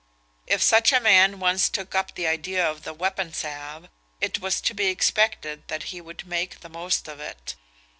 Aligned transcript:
If 0.47 0.63
such 0.63 0.91
a 0.91 0.99
man 0.99 1.39
once 1.39 1.69
took 1.69 1.93
up 1.93 2.15
the 2.15 2.25
idea 2.25 2.67
of 2.67 2.81
the 2.81 2.91
weapon 2.91 3.33
salve, 3.33 3.87
it 4.19 4.39
was 4.39 4.59
to 4.61 4.73
be 4.73 4.87
expected 4.87 5.67
that 5.67 5.83
he 5.93 6.01
would 6.01 6.25
make 6.25 6.61
the 6.61 6.69
most 6.69 7.07
of 7.07 7.19
it. 7.19 7.53